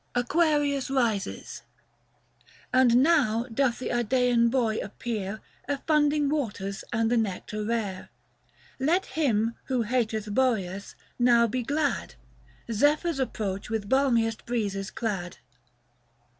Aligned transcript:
AQUARIUS 0.15 0.89
RISES. 0.89 1.61
And 2.73 3.03
now 3.03 3.45
doth 3.53 3.77
the 3.77 3.91
Idsean 3.91 4.49
boy 4.49 4.77
appear 4.79 5.41
145 5.67 5.77
Effunding 5.79 6.27
waters 6.31 6.83
and 6.91 7.11
the 7.11 7.17
nectar 7.17 7.63
rare. 7.63 8.09
Let 8.79 9.05
him, 9.05 9.53
who 9.65 9.83
hateth 9.83 10.33
Boreas, 10.33 10.95
now 11.19 11.45
be 11.45 11.61
glad; 11.61 12.15
Zephyrs 12.71 13.19
approach 13.19 13.69
with 13.69 13.87
balmiest 13.89 14.47
breezes 14.47 14.89
clad. 14.89 15.37